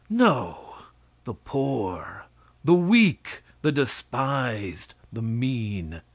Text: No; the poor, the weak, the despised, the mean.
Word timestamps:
No; 0.09 0.77
the 1.25 1.35
poor, 1.35 2.25
the 2.63 2.73
weak, 2.73 3.43
the 3.61 3.71
despised, 3.71 4.95
the 5.13 5.21
mean. 5.21 6.01